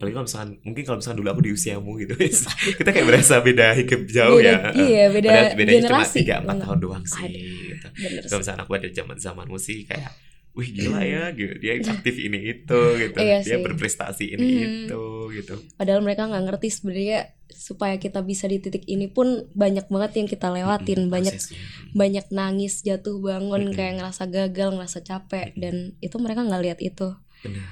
[0.01, 2.15] Apalagi kalau misalkan mungkin kalau misalkan dulu aku di usiamu gitu
[2.81, 5.65] kita kayak berasa beda hidup jauh beda, ya Iya beda Padahal cuma
[6.01, 6.19] generasi.
[6.25, 6.57] 3 4 Bener.
[6.59, 7.61] tahun doang sih Aduh.
[7.69, 7.87] gitu.
[8.25, 10.09] Kalau misalnya aku ada zaman zamanmu sih kayak
[10.51, 13.63] wih gila ya gitu dia aktif ini itu gitu Iya dia sih.
[13.63, 14.65] berprestasi ini Mhm.
[14.83, 15.03] itu
[15.37, 20.13] gitu Padahal mereka nggak ngerti sebenarnya supaya kita bisa di titik ini pun banyak banget
[20.17, 21.61] yang kita lewatin, Mm-mm, banyak prosesnya.
[21.93, 23.77] banyak nangis jatuh bangun Mm-mm.
[23.77, 25.61] kayak ngerasa gagal, ngerasa capek Mm-mm.
[25.61, 27.15] dan itu mereka nggak lihat itu.
[27.41, 27.69] benar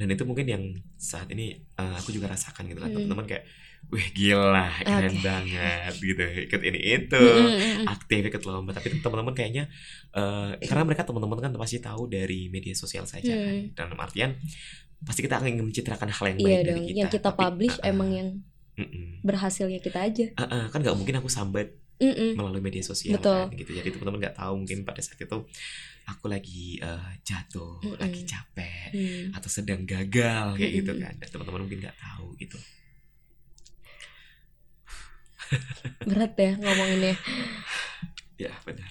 [0.00, 0.64] dan itu mungkin yang
[0.96, 3.44] saat ini uh, aku juga rasakan gitu kan teman-teman kayak
[3.92, 5.24] wih gila keren Oke.
[5.24, 7.84] banget gitu ikut ini itu Mm-mm.
[7.84, 9.68] aktif ikut lomba tapi teman-teman kayaknya
[10.16, 13.44] uh, karena mereka teman-teman kan pasti tahu dari media sosial saja kan.
[13.44, 13.76] Hmm.
[13.76, 14.40] dalam artian
[15.04, 17.76] pasti kita akan mencitrakan hal yang Iya baik dari dong, kita yang kita Tapi, publish
[17.76, 17.90] uh-uh.
[17.92, 18.28] emang yang
[18.80, 19.20] Mm-mm.
[19.20, 22.30] berhasilnya kita aja Ah, ah, kan nggak mungkin aku sambat Mm-mm.
[22.38, 23.52] melalui media sosial Betul.
[23.52, 25.38] kan gitu jadi teman-teman nggak tahu mungkin pada saat itu
[26.08, 28.00] aku lagi eh, jatuh Mm-mm.
[28.00, 29.26] lagi capek Hmm.
[29.36, 31.04] atau sedang gagal kayak gitu Mm-mm.
[31.04, 32.58] kan dan teman-teman mungkin nggak tahu gitu
[36.08, 37.14] berat ya ngomonginnya
[38.42, 38.90] ya benar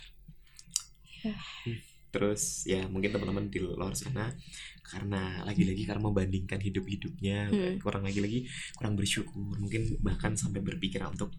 [1.19, 1.35] Ya.
[1.35, 1.75] Hmm,
[2.15, 4.31] terus ya mungkin teman-teman di luar sana
[4.87, 7.75] karena lagi-lagi karena membandingkan hidup-hidupnya Hmm.
[7.83, 8.47] kurang lagi-lagi
[8.79, 11.35] kurang bersyukur mungkin bahkan sampai berpikir untuk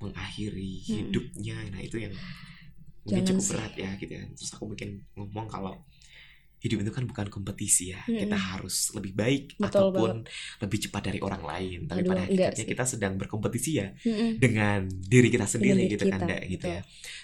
[0.00, 0.88] mengakhiri Hmm.
[1.06, 2.14] hidupnya nah itu yang
[3.00, 3.50] mungkin Jangan cukup sih.
[3.52, 5.74] berat ya gitu ya terus aku mungkin ngomong kalau
[6.60, 8.20] hidup itu kan bukan kompetisi ya Hmm.
[8.20, 10.12] kita harus lebih baik Betul ataupun
[10.60, 12.68] lebih cepat dari orang lain tapi Aduh, pada sih.
[12.68, 14.36] kita sedang berkompetisi ya Mm-mm.
[14.36, 16.76] dengan diri kita sendiri diri gitu kan kita, Nda, gitu betul.
[16.76, 16.82] ya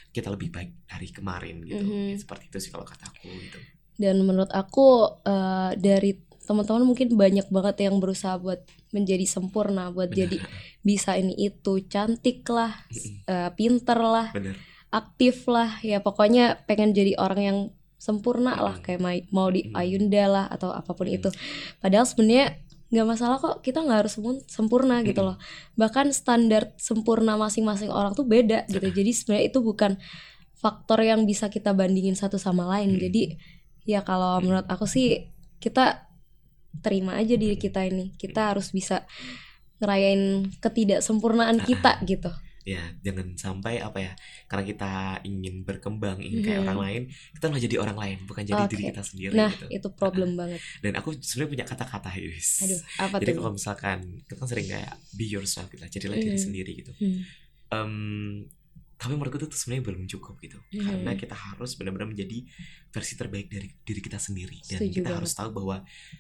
[0.09, 2.17] kita lebih baik dari kemarin gitu Mhm.
[2.17, 3.61] seperti itu sih kalau kataku gitu
[3.97, 4.89] dan menurut aku
[5.23, 10.39] eh, dari teman-teman mungkin banyak banget yang berusaha buat menjadi sempurna buat jadi
[10.87, 13.27] bisa ini itu cantik lah Mm-mm.
[13.27, 14.57] eh, pinter lah bener
[14.95, 17.59] aktif lah ya pokoknya pengen jadi orang yang
[18.07, 19.03] sempurna lah kayak
[19.35, 19.73] mau di.
[19.75, 21.33] Ayunda lah atau apa pun itu.
[21.83, 24.15] Padahal sebenarnya nggak masalah kok kita nggak harus
[24.47, 25.37] sempurna gitu loh.
[25.75, 28.89] Bahkan standar sempurna masing-masing orang tuh beda gitu.
[28.95, 29.99] Jadi sebenarnya itu bukan
[30.55, 32.95] faktor yang bisa kita bandingin satu sama lain.
[32.95, 33.35] Jadi
[33.89, 36.06] ya kalau menurut aku sih kita
[36.81, 38.13] terima aja diri kita ini.
[38.15, 39.05] Kita harus bisa
[39.77, 42.33] ngerayain ketidaksempurnaan kita gitu.
[42.67, 44.13] Ya jangan sampai apa ya
[44.51, 46.67] karena kita ingin berkembang ingin kayak Mhm.
[46.67, 48.91] orang lain kita malah jadi orang lain bukan jadi diri Oke.
[48.91, 49.67] kita sendiri nah gitu.
[49.71, 50.59] itu problem banget.
[50.83, 53.39] Dan aku sebenarnya punya kata-kata Iris aduh apa jadi tuh?
[53.39, 56.43] kalau misalkan kita kan sering kayak be yourself kita jadilah diri Mhm.
[56.43, 56.91] sendiri gitu.
[56.99, 57.23] Hmm.
[57.67, 57.93] Em,
[58.97, 60.81] tapi menurutku itu sebenarnya belum cukup gitu Mhm.
[60.81, 62.49] karena kita harus benar-benar menjadi
[62.89, 65.19] versi terbaik dari diri kita sendiri dan Setuju kita banget.
[65.21, 65.77] harus tahu bahwa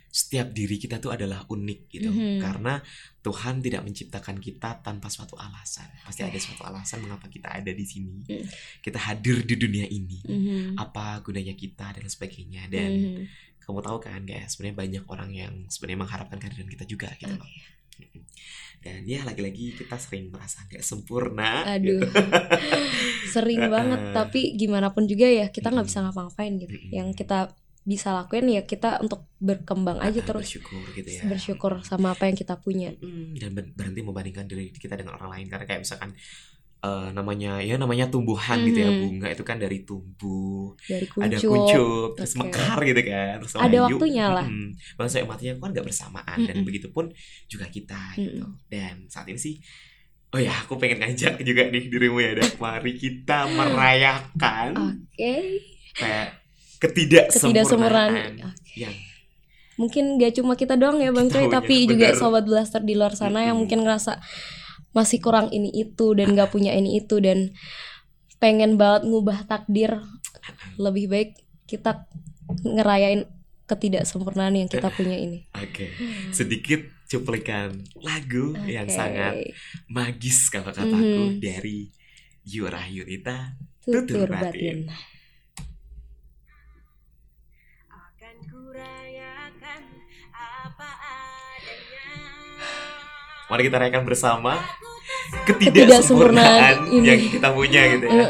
[0.07, 2.37] setiap diri kita tuh adalah unik gitu Mhm.
[2.39, 2.85] karena
[3.19, 7.83] Tuhan tidak menciptakan kita tanpa suatu alasan pasti ada suatu alasan mengapa kita ada di
[7.83, 8.45] sini Mhm.
[8.81, 10.77] kita hadir di dunia ini Mhm.
[10.77, 13.25] apa gunanya kita dan sebagainya dan Mhm.
[13.59, 17.43] kamu tahu kan kayak sebenarnya banyak orang yang sebenarnya mengharapkan kehadiran kita juga gitu loh
[17.43, 17.86] Mm-mm.
[18.87, 22.07] Dan ya lagi-lagi kita sering merasa nggak sempurna Aduh, gitu.
[23.35, 24.15] sering banget.
[24.15, 26.77] Tapi gimana pun juga ya kita nggak bisa ngapa-ngapain gitu.
[26.95, 27.51] Yang kita
[27.87, 32.27] bisa lakuin ya kita untuk berkembang aja Ah, terus bersyukur gitu ya bersyukur sama apa
[32.27, 32.95] yang kita punya.
[33.39, 36.11] Dan ber- berhenti membandingkan diri kita dengan orang lain karena kayak misalkan
[36.87, 39.01] eh, namanya ya namanya tumbuhan gitu ya Mhm.
[39.01, 41.51] bunga itu kan dari tumbuh Dari ada kuncup.
[41.51, 42.41] kuncup terus Oke.
[42.43, 43.83] mekar gitu kan terus Ada layu.
[43.89, 44.47] waktunya lah.
[44.47, 44.69] Mm-mm.
[44.95, 46.65] masa matinya kan nggak bersamaan dan Mm-mm.
[46.65, 47.11] begitu pun
[47.45, 48.63] juga kita gitu Mm-mm.
[48.67, 49.59] dan saat ini sih
[50.29, 55.35] oh ya aku pengen ngajak juga nih dirimu ya Dan mari kita merayakan Oke.
[55.93, 56.29] kayak
[56.79, 58.37] ketidaksempurnaan.
[58.37, 58.77] Oke.
[58.77, 58.95] yang
[59.77, 62.17] Mungkin gak cuma kita doang ya Bang Taunya, tapi juga bener.
[62.17, 63.61] sobat blaster di luar sana yang Mm-mm.
[63.63, 64.17] mungkin ngerasa
[64.97, 67.53] masih kurang ini itu dan gak punya ini itu dan
[68.41, 70.01] pengen banget ngubah takdir.
[70.81, 71.31] Lebih baik
[71.67, 72.09] kita
[72.65, 73.29] ngerayain
[73.67, 75.45] ketidaksempurnaan yang kita punya ini.
[75.53, 75.91] Oke,
[76.31, 78.95] sedikit cuplikan lagu yang Oke.
[78.95, 79.35] sangat
[79.87, 81.39] magis kalau kataku Mhm.
[81.39, 81.91] dari
[82.43, 83.59] Yura Yunita.
[83.83, 84.51] tutur Tutur batin.
[84.51, 84.79] batin.
[87.87, 89.83] akan kurayakan
[90.35, 92.07] apa adanya.
[93.47, 94.53] Mari kita rayakan bersama
[95.47, 97.07] Ketidaksempurnaan ketidaksempurnaan ini.
[97.07, 98.27] yang kita punya gitu ya.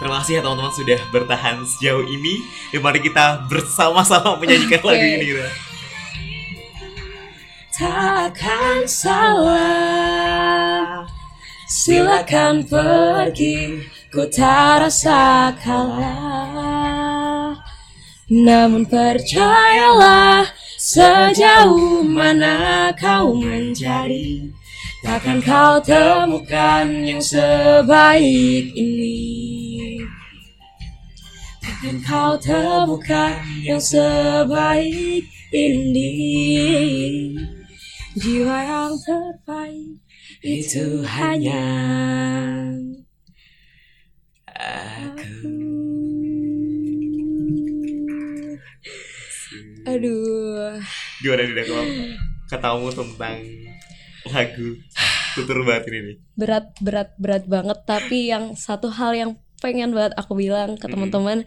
[0.00, 2.44] Terima kasih ya teman-teman sudah bertahan sejauh ini.
[2.72, 4.88] Dan mari kita bersama-sama menyanyikan Oke.
[4.88, 5.40] lagu ini gitu.
[7.74, 9.82] Takkan salah
[11.66, 13.82] Silakan pergi
[14.14, 16.93] Ku tak rasa kalah
[18.32, 20.48] Namun percayalah
[20.80, 24.48] Sejauh mana kau mencari
[25.04, 30.00] Takkan kau temukan yang sebaik ini
[31.60, 36.12] Takkan kau temukan yang sebaik ini
[38.16, 40.04] Jiwa yang terbaik
[40.44, 41.64] itu hanya
[44.44, 45.93] Aku.
[49.84, 50.80] Aduh.
[51.20, 51.86] Gimana nih kalau
[52.48, 53.36] katamu tentang
[54.32, 54.68] lagu
[55.36, 56.12] tutur batin ini?
[56.34, 57.78] berat berat berat banget.
[57.84, 61.44] Tapi yang satu hal yang pengen banget aku bilang ke teman-teman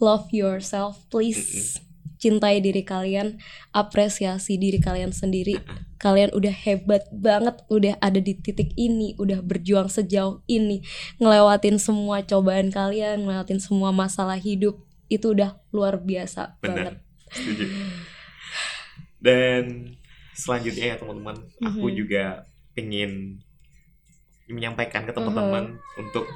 [0.00, 1.80] love yourself please.
[2.20, 3.36] Cintai diri kalian
[3.72, 5.60] apresiasi diri kalian sendiri.
[6.00, 10.80] Kalian udah hebat banget udah ada di titik ini udah berjuang sejauh ini.
[11.20, 14.80] Ngelewatin semua cobaan kalian ngelewatin semua masalah hidup
[15.12, 16.96] itu udah luar biasa banget.
[17.34, 17.64] Setuju
[19.20, 19.94] dan
[20.34, 21.96] selanjutnya ya teman-teman aku Mhm.
[21.96, 22.24] juga
[22.74, 23.40] pengen
[24.46, 26.26] menyampaikan ke teman-teman untuk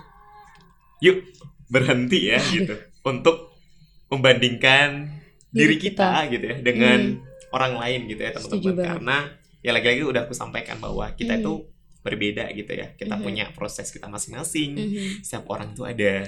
[0.98, 1.22] yuk
[1.68, 3.52] berhenti ya gitu untuk
[4.08, 5.12] membandingkan
[5.52, 6.32] diri, Diri kita, kita.
[6.32, 7.52] gitu ya dengan Hmm.
[7.52, 9.16] orang lain gitu ya teman-teman karena
[9.60, 11.40] ya lagi-lagi udah aku sampaikan bahwa kita Mhm.
[11.44, 11.52] itu
[12.00, 13.22] berbeda gitu ya kita Mhm.
[13.22, 15.08] punya proses kita masing-masing Mhm.
[15.20, 16.24] setiap orang tuh ada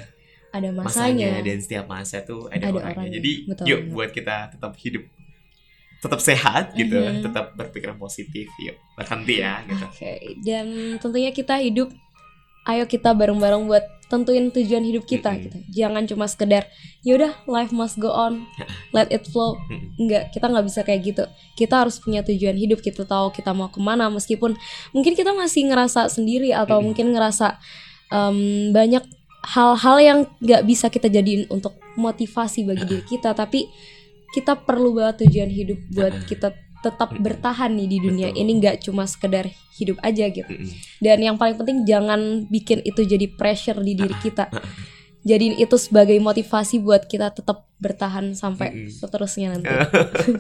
[0.51, 0.83] Ada masanya,
[1.31, 1.31] masanya.
[1.43, 2.91] dan setiap masa tuh ada, Ada orangnya.
[2.97, 3.93] orangnya, Jadi betul yuk banget.
[3.93, 5.05] buat kita tetap hidup
[6.01, 7.21] tetap sehat gitu, Mhm.
[7.23, 9.85] tetap berpikiran positif, yuk berhenti ya gitu.
[9.85, 11.93] Oke, dan tentunya kita hidup
[12.63, 15.43] ayo kita bareng-bareng buat tentuin tujuan hidup kita Mm-mm.
[15.45, 15.57] gitu.
[15.77, 16.67] Jangan cuma sekedar
[17.01, 18.43] yaudah life must go on,
[18.91, 19.55] let it flow.
[19.97, 21.25] Enggak, kita nggak bisa kayak gitu.
[21.55, 24.57] Kita harus punya tujuan hidup, kita tahu kita mau ke mana meskipun
[24.91, 26.91] mungkin kita masih ngerasa sendiri atau Mm-mm.
[26.91, 27.61] mungkin ngerasa
[28.09, 28.39] em,
[28.73, 29.05] banyak
[29.45, 33.67] hal-hal yang nggak bisa kita jadiin untuk motivasi bagi diri kita, tapi
[34.31, 38.41] kita perlu banget tujuan hidup buat kita tetap bertahan nih di dunia Betul.
[38.41, 40.49] ini nggak cuma sekedar hidup aja gitu.
[41.01, 44.49] Dan yang paling penting jangan bikin itu jadi pressure di diri kita.
[45.23, 48.89] Jadiin itu sebagai motivasi buat kita tetap bertahan sampai Mm-mm.
[48.91, 49.69] seterusnya nanti.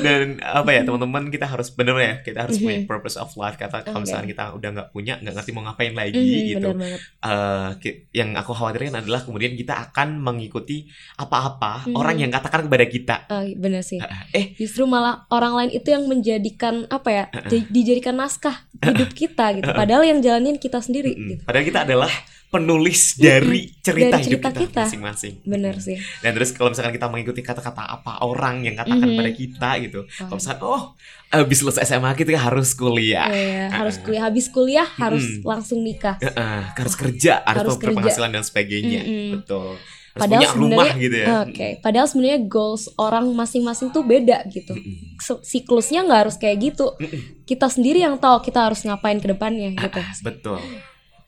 [0.00, 2.88] Dan apa ya teman-teman kita harus bener ya kita harus punya Mhm.
[2.88, 6.16] purpose of life kata kalau misalnya kita udah nggak punya nggak ngerti mau ngapain lagi
[6.50, 6.58] gitu.
[6.64, 7.00] benar banget.
[7.22, 11.94] Eh, ki- yang aku khawatirkan adalah kemudian kita akan mengikuti apa-apa Mhm.
[11.94, 13.16] orang yang katakan kepada kita.
[13.28, 14.00] Ah, benar sih.
[14.32, 17.24] Eh Justru malah orang lain itu yang menjadikan apa ya?
[17.44, 19.70] di- dijadikan naskah hidup kita gitu.
[19.70, 21.28] Padahal yang jalanin kita sendiri Mm-mm.
[21.30, 21.42] gitu.
[21.44, 22.12] Padahal kita adalah
[22.52, 24.82] penulis dari cerita Dari hidup cerita kita, kita.
[24.84, 25.34] masing-masing.
[25.42, 25.96] Benar sih.
[26.20, 29.16] Dan terus kalau misalkan kita mengikuti kata-kata apa orang yang katakan Mhm.
[29.16, 30.00] pada kita gitu.
[30.04, 30.16] Wah.
[30.22, 30.82] Kalau misalkan oh
[31.28, 33.26] habis lulus SMA kita harus kuliah.
[33.26, 35.42] Iya, harus kuliah habis kuliah harus Mm-mm.
[35.42, 36.20] langsung nikah.
[36.20, 37.84] Heeh, harus kerja, harus, Harus kerja.
[37.88, 39.00] berpenghasilan dan sebagainya.
[39.00, 39.30] Mm-mm.
[39.40, 39.80] Betul.
[40.12, 41.26] Harus Padahal punya rumah gitu ya.
[41.40, 44.76] Oke, padahal sebenarnya goals orang masing-masing tuh beda gitu.
[44.76, 45.16] Mm-mm.
[45.16, 46.92] Se- Siklusnya nggak harus kayak gitu.
[46.94, 47.40] Mm-mm.
[47.42, 49.98] Kita sendiri yang tahu kita harus ngapain ke depannya gitu.
[49.98, 50.60] Ah, betul.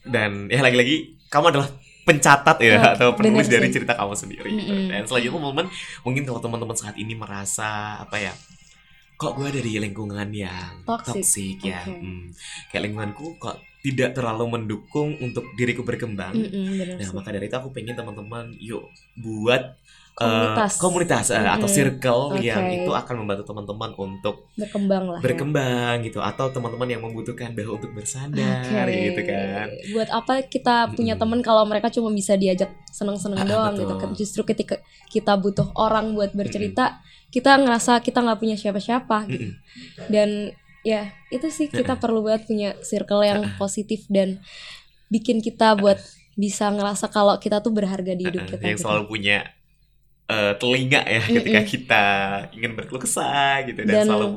[0.04, 1.68] Dan ya lagi-lagi kamu adalah
[2.04, 3.80] pencatat ya Oh, atau penulis dari sih.
[3.80, 4.48] cerita kamu sendiri.
[4.50, 4.68] gitu.
[4.68, 4.88] Mm-mm.
[4.92, 5.66] Dan selanjutnya teman-teman
[6.00, 8.32] mungkin kalau teman-teman saat ini merasa apa ya?
[9.14, 11.14] Kok gue ada di lingkungan yang Toxic.
[11.16, 11.80] toxic ya?
[11.80, 11.96] Oke.
[11.96, 12.24] Hmm.
[12.68, 16.34] Kayak lingkunganku kok tidak terlalu mendukung untuk diriku berkembang.
[16.34, 17.14] Mm-mm, bener Nah, sih.
[17.14, 19.76] maka dari itu aku pengen teman-teman yuk buat
[20.14, 20.78] Komunitas.
[20.78, 21.74] komunitas eh, atau Mm-mm.
[21.74, 22.46] circle Oke.
[22.46, 25.18] yang itu akan membantu teman-teman untuk berkembang lah.
[25.18, 25.24] ya.
[25.26, 28.94] berkembang gitu atau teman-teman yang membutuhkan bahu untuk bersandar Oke.
[29.04, 29.66] gitu kan.
[29.90, 33.90] Buat apa kita punya teman kalau mereka cuma bisa diajak seneng-seneng Ah, doang betul.
[33.90, 34.06] gitu.
[34.16, 39.50] Justru ketika kita butuh orang buat bercerita, kita ngerasa kita nggak punya siapa-siapa gitu.
[39.50, 40.06] Mm-mm.
[40.06, 40.28] Dan
[40.82, 44.38] ya itu sih kita perlu banget punya circle yang positif dan
[45.08, 45.98] bikin kita buat
[46.34, 48.62] bisa ngerasa kalau kita tuh berharga di hidup Eh, kita.
[48.64, 48.86] yang gitu.
[48.86, 49.38] selalu punya
[50.26, 51.72] eh, telinga ya ketika Mm-mm.
[51.72, 52.04] kita
[52.56, 54.28] ingin berkeluh kesah gitu dan, Dan- selalu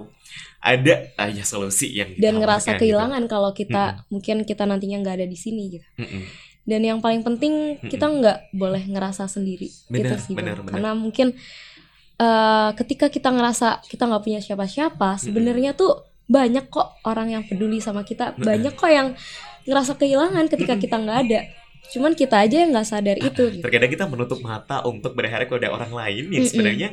[0.58, 2.82] ada ah, ya solusi yang dan ngerasa gitu.
[2.90, 5.88] kehilangan kalau kita mungkin kita nantinya nggak ada di sini gitu.
[6.02, 6.24] Mm-mm.
[6.68, 10.68] Dan yang paling penting kita nggak boleh ngerasa sendiri Benar, itu sih benar, Bang.
[10.68, 10.74] benar.
[10.76, 11.28] karena mungkin
[12.20, 17.80] eh, ketika kita ngerasa kita nggak punya siapa-siapa sebenarnya tuh banyak kok orang yang peduli
[17.80, 18.44] sama kita Mm-mm.
[18.44, 19.16] banyak kok yang
[19.64, 20.84] ngerasa kehilangan ketika Mm-mm.
[20.84, 21.40] kita nggak ada
[21.88, 23.64] cuman kita aja yang nggak sadar itu gitu.
[23.64, 26.52] Terkadang kita menutup mata untuk berharap kepada orang lain yang Mm-mm.
[26.52, 26.90] sebenarnya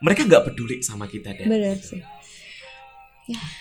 [0.00, 2.00] mereka nggak peduli sama kita dan benar sih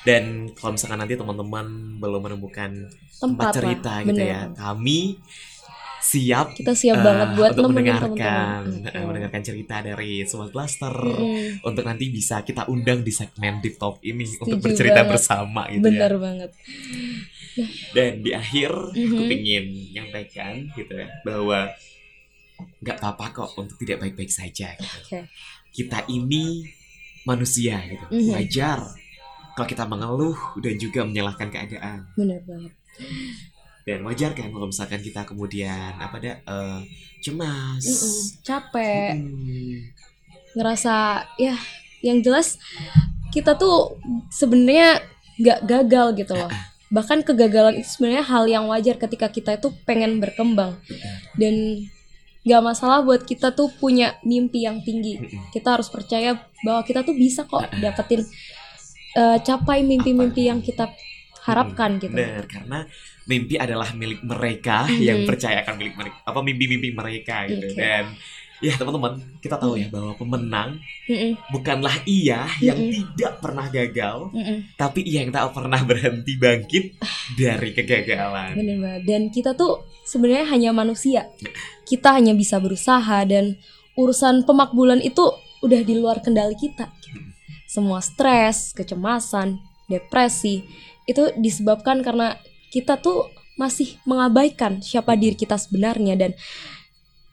[0.08, 2.88] dan kalau misalkan nanti teman-teman belum menemukan
[3.19, 4.32] tempat tempat cerita lah gitu benar.
[4.32, 5.00] ya kami
[6.00, 10.95] siap kita siap eh, banget buat untuk mendengarkan teman-teman eh, mendengarkan cerita dari Sobat Blaster
[10.95, 11.67] Mm-mm.
[11.67, 15.12] untuk nanti bisa kita undang di segmen Deep Talk ini untuk Setuju bercerita banget.
[15.12, 16.19] bersama gitu benar ya.
[16.21, 16.52] banget
[17.91, 19.31] Dan di akhir aku Mhm.
[19.31, 21.69] ingin menyampaikan gitu ya bahwa
[22.77, 24.73] nggak apa-apa kok untuk tidak baik-baik saja.
[24.73, 24.99] Gitu.
[25.73, 26.65] Kita ini
[27.23, 28.29] manusia gitu, Mhm.
[28.31, 28.79] wajar
[29.53, 31.99] kalau kita mengeluh dan juga menyalahkan keadaan.
[32.13, 32.73] benar banget
[33.83, 36.79] Dan wajar kan kalau misalkan kita kemudian apa ada eh,
[37.19, 38.15] cemas, Mm-mm.
[38.43, 39.79] capek Hmm,
[40.53, 40.95] ngerasa
[41.37, 41.55] ya
[42.01, 42.59] yang jelas
[43.29, 43.95] kita tuh
[44.29, 44.99] sebenarnya
[45.37, 46.51] nggak gagal gitu loh
[46.88, 50.80] bahkan kegagalan itu sebenarnya hal yang wajar ketika kita itu pengen berkembang
[51.36, 51.84] dan
[52.47, 55.19] nggak masalah buat kita tuh punya mimpi yang tinggi
[55.52, 58.23] kita harus percaya bahwa kita tuh bisa kok dapetin
[59.13, 60.88] eh, capai mimpi-mimpi yang kita
[61.43, 62.80] harapkan gitu Benar, karena
[63.28, 65.00] mimpi adalah milik mereka Mhm.
[65.04, 67.67] yang percaya akan milik mereka apa mimpi-mimpi mereka gitu.
[67.71, 67.80] Hmm.
[67.80, 68.04] Dan
[68.57, 72.89] ya teman-teman, kita tahu ya bahwa pemenang Mm-mm, bukanlah ia yang Mhm.
[72.89, 74.57] tidak pernah gagal, mm-mm.
[74.73, 76.85] tapi ia yang tak pernah berhenti bangkit
[77.37, 78.57] dari kegagalan.
[78.57, 79.01] Bener banget.
[79.05, 81.29] Dan kita tuh sebenarnya hanya manusia.
[81.85, 83.55] Kita hanya bisa berusaha dan
[83.93, 85.21] urusan pemakbulan itu
[85.61, 86.89] udah di luar kendali kita.
[87.65, 90.63] Semua stres, kecemasan, depresi
[91.05, 92.35] itu disebabkan karena
[92.69, 96.31] kita tuh masih mengabaikan siapa diri kita sebenarnya dan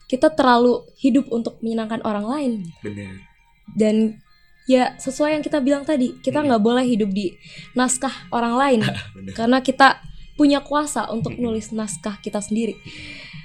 [0.05, 2.51] kita terlalu hidup untuk menyenangkan orang lain.
[2.85, 3.25] Bener.
[3.73, 4.21] Dan
[4.69, 6.49] ya sesuai yang kita bilang tadi kita Hmm.
[6.49, 7.33] nggak boleh hidup di
[7.73, 8.79] naskah orang lain.
[9.37, 10.01] Karena kita
[10.35, 12.75] punya kuasa untuk nulis naskah kita sendiri.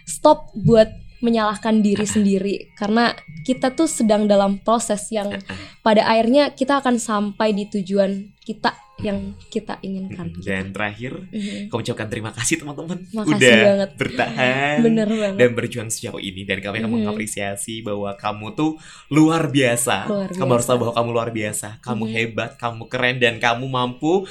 [0.05, 2.73] Stop buat menyalahkan diri sendiri.
[2.77, 3.13] Karena
[3.47, 5.33] kita tuh sedang dalam proses yang
[5.87, 11.69] pada akhirnya kita akan sampai di tujuan kita yang kita inginkan dan terakhir Mhm.
[11.69, 13.91] kami ucapkan terima kasih teman-teman Makasih udah banget.
[13.95, 16.97] bertahan bener banget dan berjuang sejauh ini dan kami akan Mhm.
[17.01, 18.71] mengapresiasi bahwa kamu tuh
[19.09, 19.97] luar biasa.
[20.07, 20.69] Luar Kamu harus biasa.
[20.69, 22.13] tahu bahwa kamu luar biasa, kamu Mhm.
[22.13, 24.25] hebat, kamu keren dan kamu mampu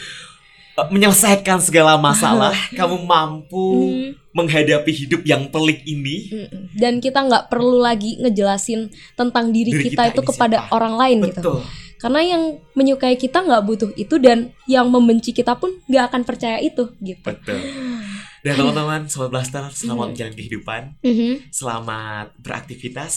[0.76, 2.56] uh, menyelesaikan segala masalah.
[2.80, 4.32] kamu mampu Mhm.
[4.32, 6.30] menghadapi hidup yang pelik ini.
[6.72, 10.72] Dan kita nggak perlu lagi ngejelasin tentang diri, Diri kita, kita itu kepada siapa.
[10.72, 11.60] orang lain gitu Betul.
[12.00, 16.58] Karena yang menyukai kita nggak butuh itu dan yang membenci kita pun nggak akan percaya
[16.58, 17.60] itu gitu Betul.
[18.40, 20.12] Dan teman-teman, sobat blaster, selamat Mhm.
[20.16, 21.52] menjalani kehidupan, Mhm.
[21.52, 23.14] selamat beraktivitas.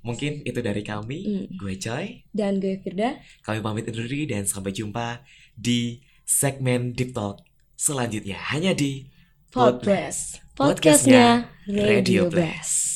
[0.00, 1.46] Mungkin itu dari kami, Mm.
[1.60, 2.24] gue Joy.
[2.32, 5.20] dan gue Firda Kami pamit undur diri dan sampai jumpa
[5.52, 7.44] di segmen Deep Talk
[7.76, 9.04] selanjutnya hanya di
[9.52, 12.87] Podcast Podcastnya podcastnya Radio Radio Blast.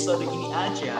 [0.00, 0.96] Episode ini aja?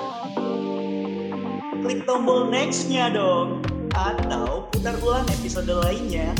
[1.80, 3.64] Klik tombol next-nya dong.
[3.96, 6.36] Atau putar ulang episode lainnya.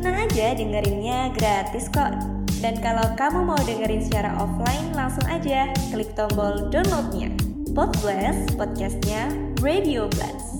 [0.00, 2.16] Tenang aja dengerinnya gratis kok.
[2.64, 7.28] Dan kalau kamu mau dengerin secara offline langsung aja klik tombol downloadnya.
[7.76, 9.28] Podblast podcastnya
[9.60, 10.53] Radio Blast.